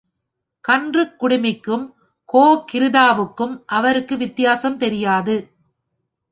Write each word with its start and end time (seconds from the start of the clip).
கன்றுக் 0.63 1.15
குடுமிக்கும் 1.19 1.85
கோ 2.29 2.65
கிருதாவுக்கும் 2.73 3.63
அவருக்கு 3.65 4.17
வித்தியாசம் 4.17 4.77
தெரியாது. 4.77 5.35